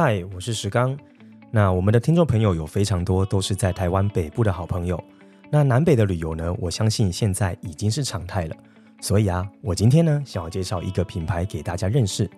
[0.00, 0.96] 嗨，我是石刚。
[1.50, 5.02] 那我们的听众朋友有非常多都是在台湾北部的好朋友。
[5.50, 8.54] 那南北的旅游呢，我相信现在已经是常态了。
[9.00, 12.30] 所以啊，我今天呢想要介绍一个品牌给大家认识。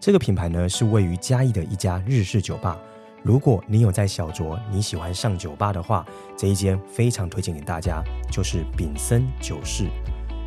[0.00, 2.76] 这个品牌呢是位于嘉义的一家日式酒吧。
[3.22, 6.04] 如果你有在小酌，你喜欢上酒吧的话，
[6.36, 8.02] 这一间非常推荐给大家，
[8.32, 9.86] 就是丙森酒室。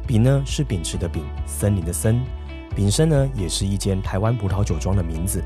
[0.05, 2.21] 丙呢是秉持的丙，森林的森。
[2.75, 5.41] 丙森呢也是一间台湾葡萄酒庄的名字。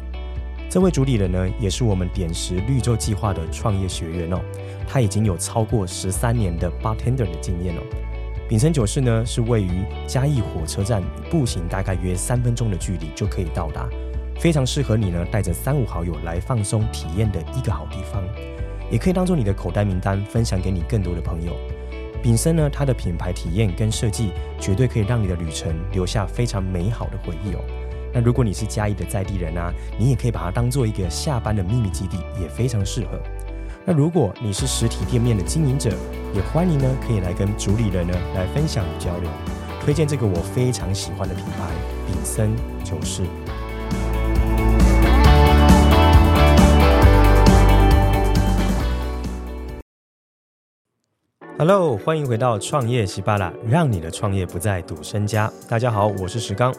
[0.74, 4.42] 这位主理人呢，也是我们点石绿洲计划的创业学员哦。
[4.88, 7.82] 他已经有超过十三年的 bartender 的经验哦。
[8.50, 13.88] 秉森酒室呢，是位于嘉义火车站，步行大概约三分钟的距离就可以到达，
[14.40, 18.24] 非常适合你呢带着三五好友来放松体验的一个好地方，
[18.90, 21.54] 也可以当做你的口袋名单，分享给你更多的朋友。
[22.24, 27.62] 秉森呢，它的品牌体验跟设计，绝对可以让你的旅程留下非常美好的回忆哦。
[28.16, 33.20] 那如果你是嘉义的在地人啊，你也可以把它当做一个下班的秘密基地，也非常适合。
[33.86, 35.90] 那如果你是实体店面的经营者，
[36.32, 39.28] 也欢迎呢，可以来跟主理人呢来分享与交流，
[39.84, 41.72] 推荐这个我非常喜欢的品牌
[42.06, 43.24] 秉森酒室。
[51.58, 55.52] Hello，欢迎回到创业喜巴拉，让你的创业不再赌身家。
[55.68, 56.72] 大家好，我是石刚。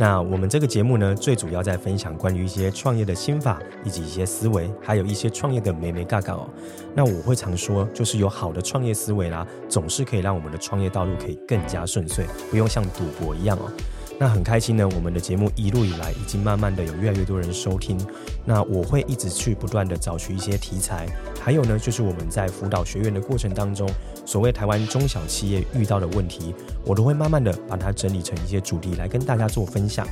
[0.00, 6.48] 那我们这个节目呢，最主要在分享关于一些创业的心法，以及一些思维，还有一些创业的眉眉尬尬哦。
[6.94, 13.68] 那我会常说，就是有好的创业思维啦，总是可以让我们的创业道路可以更加顺遂，不用像赌博一样哦。
[14.20, 17.96] 那很开心呢，我们的节目一路以来已经慢慢的有越来越多人收听。
[18.44, 21.06] 那我会一直去不断的找取一些题材，
[21.40, 23.88] 还有呢，就是我们在辅导学员的过程当中。
[24.26, 26.52] 所谓台湾中小企业遇到的问题，
[26.84, 30.06] 我都会慢慢的把它整理成一些主题来跟大家做分享。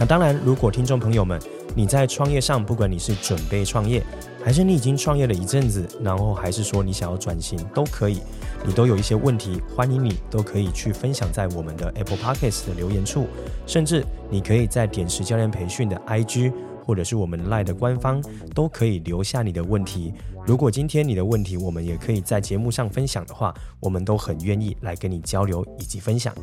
[0.00, 1.40] 那当然，如果听众朋友们
[1.74, 4.00] 你在创业上，不管你是准备创业，
[4.44, 8.20] 还是你已经创业了一阵子，然后还是说你想要转型，都可以，
[8.64, 13.26] 你都有一些问题，欢迎你都可以去分享在我们的 Apple Podcast 的留言处，
[13.66, 16.52] 甚至你可以在点石教练培训的 IG。
[16.88, 18.18] 或者是我们赖的官方
[18.54, 20.10] 都可以留下你的问题。
[20.46, 26.34] 如果今天你的问题我们也可以在节目上分享的话，我们都很愿意来跟你交流以及分享。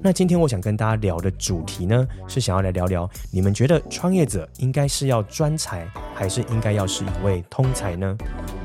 [0.00, 8.16] 那今天我想跟大家聊的主题呢，是想要来聊聊，你们觉得创业者应该是要专才，还是应该要是一位通才呢？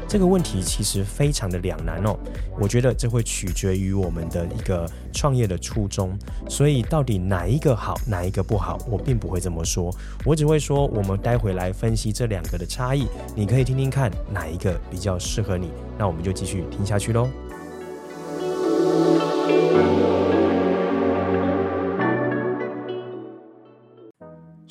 [0.09, 2.18] 这个问题其实非常的两难哦，
[2.59, 6.18] 我觉得这会取决于我们的一个创业的初衷，
[6.50, 9.94] 所以到底哪一个好，哪一个不好，我并不会这么说，
[10.25, 13.06] 我只会说我们待会来分析这两个的差异，
[13.36, 17.30] 你可以听听看哪一个比较适合你，那我们就继续听下去喽。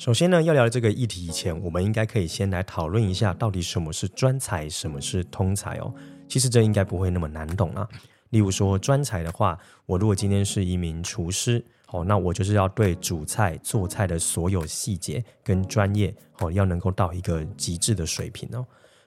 [0.09, 5.93] 首先呢，要聊这个议题以前，我们应该可以先来讨论一下，到底什么是专才，什么是通才哦。
[6.27, 7.87] 其实这应该不会那么难懂啊。
[8.31, 9.55] 例如说专才的话，
[9.85, 18.65] 我如果今天是一名厨师，哦，那我就是要对煮菜、做菜的所有细节跟专业，哦，要能够到一个极致的水平哦。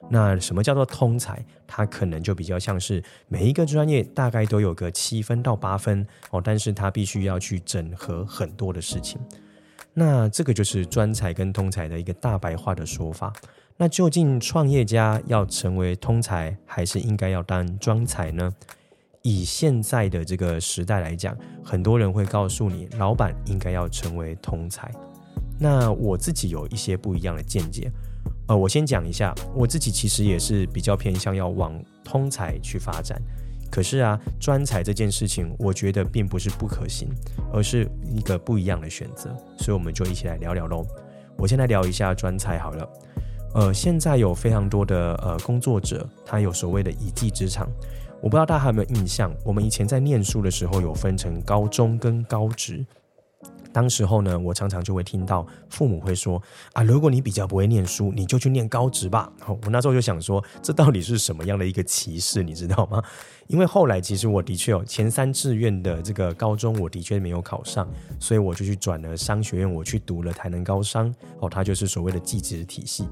[0.09, 1.45] 那什么叫做通才？
[1.67, 9.19] 它可能就比较像是每一个专业大概都有个七分到八分哦，但是它必须要去整合很多的事情。
[9.93, 13.31] 那这个就是专才跟通才的一个大白话的说法。
[13.77, 18.51] 那究竟创业家要成为通才，还是应该要当专才呢？
[19.21, 24.91] 以现在的这个时代来讲，很多人会告诉你，老板应该要成为通才。
[25.59, 27.89] 那我自己有一些不一样的见解。
[28.47, 33.21] 呃，我先讲一下，我自己其实也是比较偏向要往通才去发展。
[33.73, 37.09] 可是啊，专才这件事情，我觉得并不是不可行，
[37.51, 39.35] 而是一个不一样的选择。
[39.57, 40.85] 所以我们就一起来聊聊喽。
[41.39, 42.87] 我先来聊一下专才好了。
[43.55, 47.67] 呃，现在有非常多的呃工作者，他有所谓的一技之长。
[48.21, 52.85] 我不知道大家还有没有印象，我们以前在念书的时候，有分成高中跟高职。
[53.73, 56.41] 当时候呢，我常常就会听到父母会说
[56.73, 59.29] 啊，如果你比较不会念书，你就去念高职吧。
[59.47, 63.03] 我那时候就想说，这到底是什么样的一个歧视，你知道吗？
[63.47, 67.89] 因为后来其实我的确有前三志愿的这个高中，我的确没有考上，
[68.19, 73.07] 所以我就去转了商学院，我去读了台南高商，哦，它就是所谓的技职体系。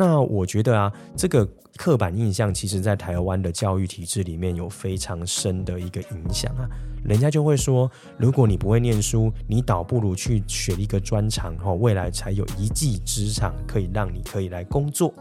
[0.00, 1.44] 那我觉得啊，这个
[1.76, 6.70] 刻板印象其实在台湾的教育体制里面有非常深的一个影响啊。
[7.04, 15.12] 人家就会说，如果你不会念书，你倒不如去学一个专长，哈，未来才有一技之长可以让你可以来工作。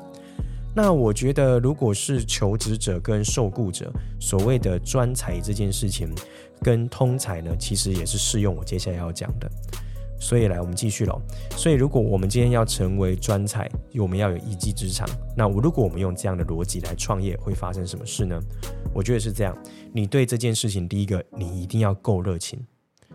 [0.75, 6.13] 那我觉得，如果是求职者跟受雇者，所谓的专才这件事情
[6.61, 9.49] 跟通才呢，其实也是适用我接下来要讲的。
[10.19, 11.21] 所以来，我们继续喽。
[11.51, 15.07] 所以，如果我们今天要成为专才，我们要有一技之长。
[15.35, 18.39] 那我如果我们用这样的逻辑来创业，会发生什么事呢？
[18.93, 19.55] 我觉得是这样：
[19.93, 22.59] 你对这件事情，第一个，你一定要够热情。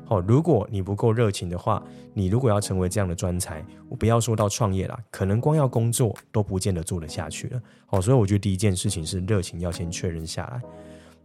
[0.05, 1.83] 好，如果你不够热情的话，
[2.13, 7.61] 你如果要成为这样的专才，我不要说到创业啦，可能光要工作都不见得做得下去了。
[7.87, 10.63] 好，所以我觉得第一件事情是热情要先确认下来。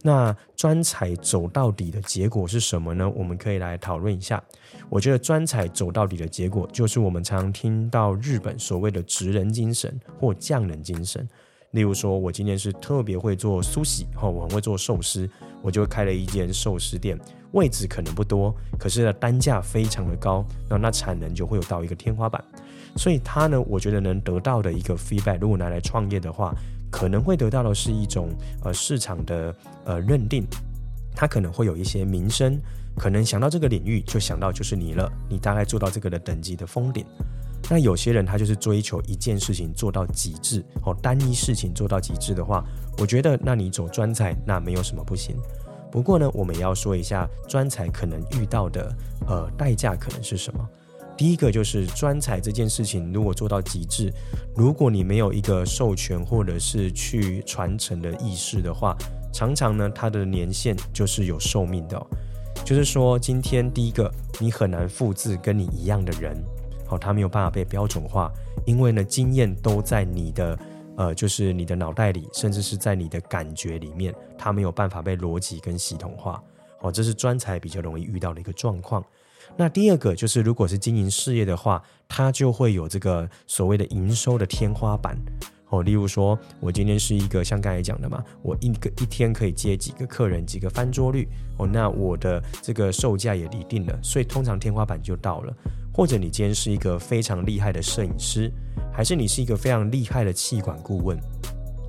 [0.02, 3.10] 那专才走到底的结果是什么呢？
[3.16, 4.42] 我们可以来讨论一下。
[4.88, 11.28] 我觉得专才走到底的结果，就是我们常常听到日本所谓的职人精神或匠人精神。
[11.72, 15.28] 例如说，我今天是特别会做寿司，哈，我很会做寿司，
[15.62, 17.18] 我就开了一间寿司店，
[17.52, 22.42] 位置可能不多，可是呢，单价非常的高，那那产能就会有到一个天花板。
[22.96, 26.54] 所以他呢，我觉得能得到的一个 feedback，如果拿来创业的话。
[26.90, 28.28] 可能会得到的是一种
[28.64, 29.54] 呃市场的
[29.84, 30.46] 呃认定，
[31.14, 32.58] 他可能会有一些名声，
[32.96, 37.04] 可能想到这个领域就想到就是你了，你大概做到这个的等级的封顶。
[37.70, 42.64] 那有些人他就是追求一件事情做到极致，哦，单一事情做到极致的话，
[42.98, 45.36] 我觉得那你走专才那没有什么不行。
[45.90, 48.96] 不过呢，我们也要说一下专才可能遇到的
[49.26, 50.68] 呃代价可能是什么。
[51.18, 54.12] 第一个就是专才这件事情，如果做到极致，
[54.54, 58.96] 如果你没有一个授权或者是去传承的意识的话，
[59.32, 62.06] 常常呢，它的年限就是有寿命的。
[62.64, 66.36] 就是说，今天第一个，你很难复制跟你一样的人，
[66.86, 68.30] 好，他没有办法被标准化，
[68.64, 70.58] 因为呢，经验都在你的
[70.96, 76.40] 呃，就是你的脑袋里，甚至是在你的感觉里面，它没有办法被逻辑跟系统化。
[76.80, 79.04] 好，这是专才比较容易遇到的一个状况。
[79.56, 85.18] 那第二个就是，如果是经营事业的话，它就会有这个所谓的营收的天花板
[85.70, 85.82] 哦。
[85.82, 95.52] 例如说，我今天是一个像刚才讲的嘛，我一个一天可以接几个客人，几个翻桌率哦，那我的这个售价也一定了，所以通常天花板就到了。
[95.92, 98.52] 或者你今天是一个非常厉害的摄影师，
[98.92, 101.18] 还是你是一个非常厉害的气管顾问，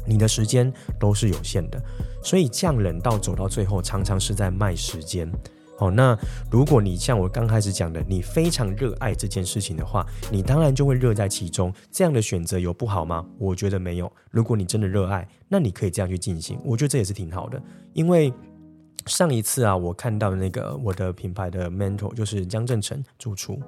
[0.08, 1.80] 你的时间都是有限的，
[2.24, 5.32] 所以匠人到走到最后，常常是在卖时间。
[5.80, 6.18] 哦，那
[6.52, 11.74] 如果你像我刚开始讲的，你非常热爱这件事情的话，你当然就会乐在其中。
[11.90, 13.26] 这样的选择有不好吗？
[13.38, 14.12] 我觉得没有。
[14.30, 17.62] 如果你真的热爱，那你可以这样去进行，我觉得这也是挺好的。
[17.94, 18.32] 因为
[19.08, 23.60] 上一次啊，我看到那个我的品牌的 mentor 就是江正成主厨，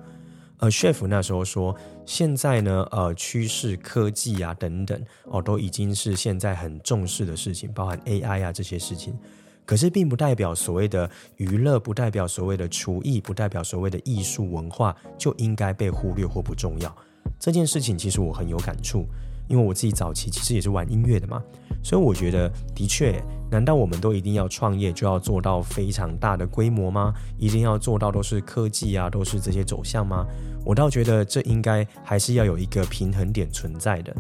[0.58, 1.76] 呃，chef 那时候说，
[2.06, 9.18] 现在呢，呃，趋势科技啊等等，哦，都已经是现在很重视的事情，包含 AI 啊这些事情。
[9.66, 16.94] 可是，并不代表所谓的娱乐，不代表所谓的厨艺，不代表所谓的艺术文化就应该被忽略或不重要。
[17.40, 19.06] 这件事情其实我很有感触，
[19.48, 21.42] 因为我自己早期其实也是玩音乐的嘛，
[21.84, 27.14] 所以我觉得，的确，难道我们都一定要创业就要做到非常大的规模吗？
[27.38, 30.26] 一定要做到都是科技啊，都是这些走向吗？
[30.66, 34.16] 我倒觉得这应该还是要有一个平衡点存在的。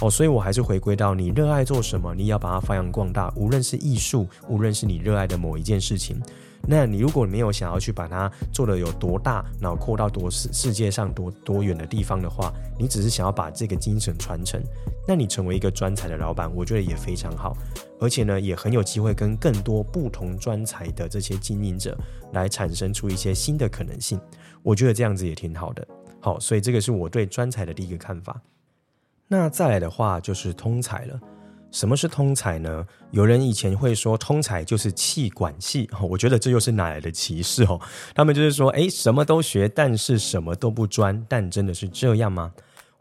[0.00, 3.32] 哦，所以我还是回归到你热爱做什么，你要把它发扬光大。
[3.34, 6.20] 无论是艺术，无论是你热爱的某一件事情，
[6.68, 14.62] 那你如果没有想要去把它做得有多大，然后扩到多世世界上多多远的地方的话，你只是想要把这个精神传承，
[15.08, 17.56] 那你成为一个专才的老板，我觉得也非常好，
[17.98, 21.96] 而且呢，也很有机会跟更多不同专才的这些经营者
[22.34, 24.20] 来产生出一些新的可能性。
[24.62, 25.88] 我觉得这样子也挺好的。
[26.20, 28.38] 好，所以这个是我对专才的第一个看法。
[29.28, 31.20] 那再来的话就是通才了。
[31.72, 32.86] 什么是通才呢？
[33.10, 37.78] 有人以前会说通才就是气管系， 我觉得这又是哪来的歧视哦？
[38.14, 41.22] 他们就是说，诶，什么都学，但是什么都不专。
[41.28, 42.52] 但真的是这样吗？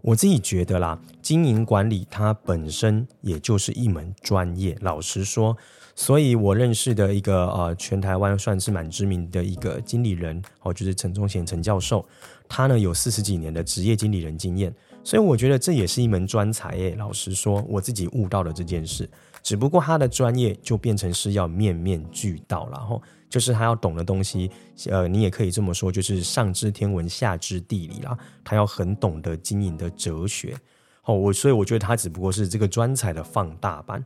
[0.02, 4.76] 我自己觉得啦，经营管理它本身也就是一门专业。
[4.82, 5.56] 老实说，
[5.96, 12.06] 所以我认识的一个呃，全台湾算是蛮知名的一个经理人哦，就是陈忠贤陈教授，
[12.50, 14.74] 他呢有四十几年的职业经理人经验。
[15.06, 16.96] 所以我觉得这也是一门专才耶。
[16.98, 19.08] 老实说，我自己悟到了这件事，
[19.44, 24.50] 只不过他的专业就变成是要面面俱到，然后就是他要懂的东西，
[24.90, 28.18] 呃，你也可以这么说，就是上知天文，下知地理啦。
[28.44, 30.58] 他要很懂得经营的哲学。
[31.04, 34.04] 哦，我所以我觉得他只不过是这个专才的放大版。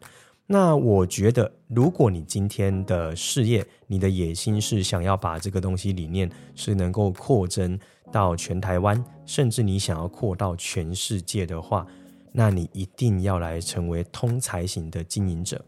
[0.52, 7.80] 那我觉得，如果你今天的事业，你的野心是想要把这个东西理念是能够扩增
[8.12, 11.86] 到全台湾，甚至你想要扩到全世界的话，
[12.32, 15.64] 那你一定要来成为通才型的经营者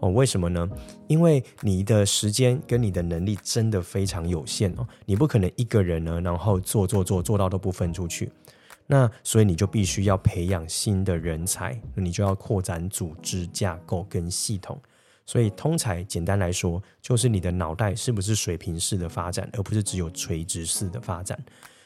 [0.00, 0.10] 哦。
[0.10, 0.68] 为什么呢？
[1.06, 8.30] 因为你的时间跟你的能力真的非常有限哦，你不可能一个人呢，然后做做做做到都不分出去。
[8.86, 14.78] 那所以你就必须要培养新的人才，你就要扩展组织架构跟系统。
[15.24, 21.42] 所以通才简单来说，就是你的脑袋是不是水平式的发展，而不是只有垂直式的发展。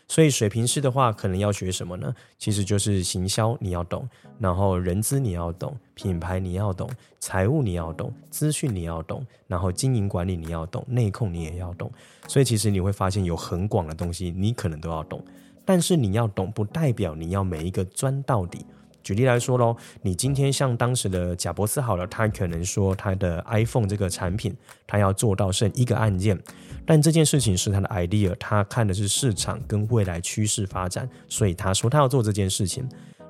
[0.09, 2.15] 所以水平式的话，可能要学什么呢？
[2.39, 6.89] 其实就是行销你要懂，然后人资你要懂，品牌你要懂，
[7.21, 11.93] 财务你要懂，资讯你要懂，然后经营管理你要懂，内控你也要懂。
[12.27, 15.23] 所以其实你会发现有很广的东西，你可能都要懂。
[15.65, 18.65] 但是你要懂，不代表你要每一个钻到底。
[19.09, 24.55] 举例来说喽，你今天像当时的贾伯斯好了，他可能说他的 iPhone 这个产品，
[24.87, 26.39] 他要做到剩一个按键，
[26.85, 32.87] 但这件事情是他的 idea，他看的是市场跟未来趋势发展，所以他说他要做这件事情。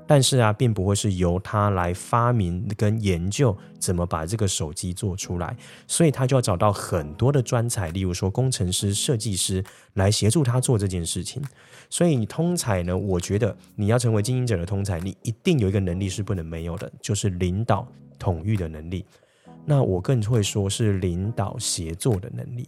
[0.09, 5.55] 但是啊，并不会是由他来发明跟研究怎么把这个手机做出来，
[5.87, 9.62] 所以他就要找到很多的专才，例如说工程师、设计师
[9.93, 11.43] 来协助他做这件事情。
[11.91, 17.87] 所以你通才呢，我觉得你要成为经营者的通才，你一定有一个能力是不能没有的，就是领导
[18.19, 19.05] 统御的能力。
[19.67, 22.67] 那我更会说是领导协作的能力，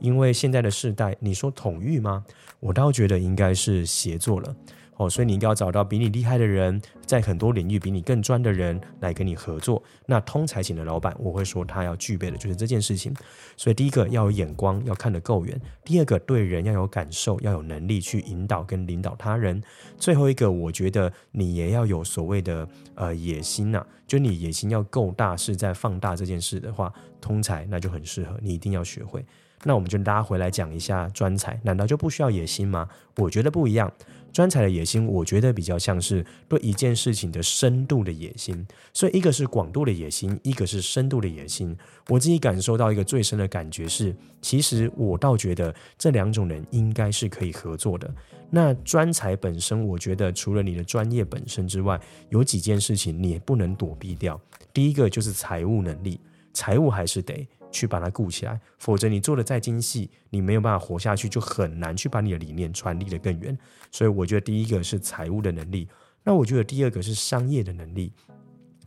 [0.00, 2.24] 因为现在的世代，你说统御吗？
[2.60, 4.56] 我倒觉得应该是协作了。
[4.98, 9.80] 哦，所以你应该要找到比你厉害的人，在很多领域比你更专的人来跟你合作。
[10.06, 13.14] 那通才型的老板，我会说他要具备的就是这件事情。
[13.56, 19.60] 所以第一个要有眼光，要看得够远；第二个对人要有感受，要有能力去引导跟领导他人；
[19.96, 29.24] 最后一个，我觉得你也要有所谓的呃野心呐、就你野心要够大，是在放大这件事的话，通才那就很适合，你一定要学会。
[29.64, 32.88] 那我们就拉回来讲一下专才，难道就不需要野心吗？
[33.16, 33.92] 我觉得不一样。
[34.38, 38.64] 专才的野心，我觉得比较像是对一件事情的深度的野心，
[38.94, 41.76] 所以一个是广度的野心，一个是深度的野心。
[42.08, 48.08] 我自己感受到一个最深的感觉是，其实我倒觉得这两种人应该是可以合作的。
[48.48, 54.40] 那专才本身，我觉得除了你的专业本身之外，有几件事情你也不能躲避掉。
[54.72, 56.20] 第一个就是财务能力，
[56.52, 57.44] 财务还是得。
[57.70, 63.56] 去把它顾起来，否则你做的再精细，你没有办法活下去，就很难去把你的理念传递的更远。
[63.90, 65.88] 所以我觉得第一个是财务的能力，
[66.24, 68.12] 那我觉得第二个是商业的能力。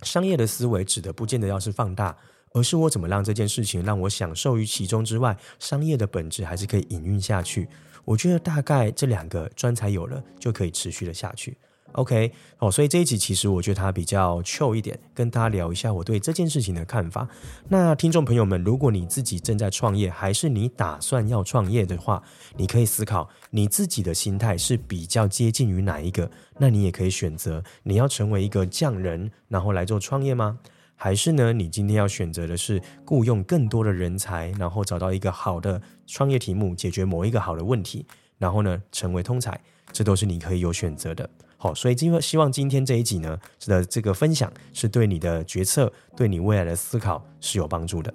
[0.03, 2.17] 商业的思维指的不见得要是放大，
[2.53, 7.67] 而是我怎么让这件事情让我享受于其中之外，商业的本质还是可以营运下去。
[8.03, 11.55] 我觉得大概这两个专才有了，就可以持续的下去。
[11.93, 17.27] OK，哦，所以这一集其实我觉得它比较 chill 一点，跟大家聊一下我对这件事情的看法。
[17.69, 22.23] 那听众朋友们，如果你自己正在创业，还是你打算要创业的话，
[22.55, 26.29] 你可以思考你自己的心态是比较接近于哪一个？
[26.57, 30.59] 那你也可以选择你要成为一个匠人，然后来做创业吗？
[30.95, 38.05] 还是呢，你今天要选择的是雇佣更多的人才，然后找到一个好的创业题目，解决某一个好的问题，
[38.37, 39.59] 然后呢，成为通才，
[39.91, 41.27] 这都是你可以有选择的。
[41.63, 43.37] 好，所以今希望今天这一集呢
[43.67, 48.11] 的这个分享是对你的决策、对你未来的思考是有帮助的。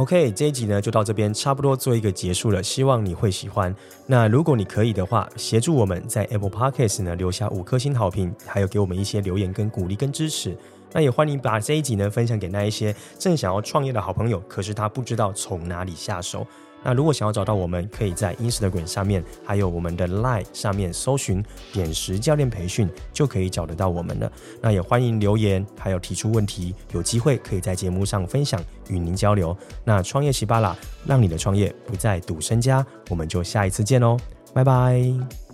[0.00, 2.62] OK，这一集呢就到这边，差不多做一个结束了。
[2.62, 3.76] 希望你会喜欢。
[4.06, 10.56] 那如果你可以的话，协助我们在 Apple Podcast 呢留下五颗星好评，还有给我们一些留言跟鼓励跟支持。
[10.94, 16.46] 那也欢迎把这一集呢分享给那一些正想要创业的好朋友，可是他不知道从哪里下手。
[16.82, 24.30] 那如果想要找到我们，可以在 Instagram 上面，还有我们的 Line 上面搜寻点石教练培训，就可以找得到我们了。
[24.60, 29.56] 那也欢迎留言，还有提出问题，有机会可以在节目上分享，与您交流。
[29.84, 32.84] 那创业喜巴啦，让你的创业不再赌身家。
[33.08, 34.16] 我们就下一次见喽，
[34.54, 35.49] 拜拜。